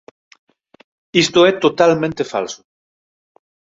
[1.23, 2.61] Isto é totalmente falso.